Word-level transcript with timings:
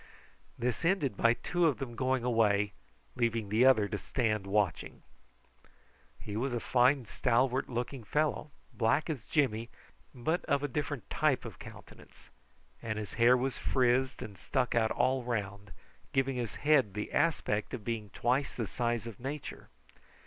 This 0.57 0.83
ended 0.83 1.15
by 1.15 1.35
two 1.35 1.67
of 1.67 1.77
them 1.77 1.95
going 1.95 2.23
away, 2.23 2.71
leaving 3.15 3.49
the 3.49 3.65
other 3.67 3.87
to 3.87 3.99
stand 3.99 4.47
watching. 4.47 5.03
He 6.19 6.35
was 6.35 6.55
a 6.55 6.59
fine 6.59 7.05
stalwart 7.05 7.69
looking 7.69 8.03
fellow, 8.03 8.49
black 8.73 9.11
as 9.11 9.27
Jimmy, 9.27 9.69
but 10.11 10.43
of 10.45 10.63
a 10.63 10.67
different 10.67 11.07
type 11.11 11.45
of 11.45 11.59
countenance, 11.59 12.31
and 12.81 12.97
his 12.97 13.13
hair 13.21 13.37
was 13.37 13.59
frizzed 13.59 14.23
and 14.23 14.39
stuck 14.39 14.73
out 14.73 14.89
all 14.89 15.23
round, 15.23 15.71
giving 16.13 16.35
his 16.35 16.55
head 16.55 16.95
the 16.95 17.11
aspect 17.13 17.71
of 17.75 17.85
being 17.85 18.09
twice 18.09 18.55
the 18.55 18.65
size 18.65 19.05
of 19.05 19.19
nature. 19.19 19.69